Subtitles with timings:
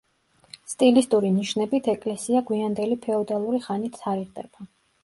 [0.71, 4.71] სტილისტური ნიშნებით ეკლესია გვიანდელი ფეოდალური ხანით თარიღდება.